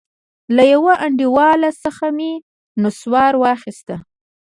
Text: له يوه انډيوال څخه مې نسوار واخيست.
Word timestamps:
له 0.55 0.63
يوه 0.73 0.93
انډيوال 1.05 1.61
څخه 1.83 2.05
مې 2.17 2.31
نسوار 2.81 3.33
واخيست. 3.41 3.89